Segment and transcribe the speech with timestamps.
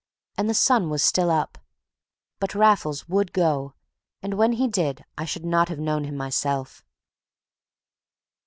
[0.35, 1.59] And the sun was still up.
[2.39, 3.75] But Raffles would go,
[4.23, 6.83] and when he did I should not have known him myself.